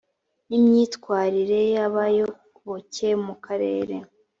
[0.47, 3.95] n imyitwarire y abayoboke mu karere